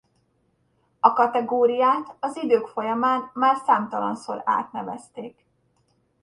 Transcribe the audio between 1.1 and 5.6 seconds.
kategóriát az idők folyamán már számtalanszor átnevezték.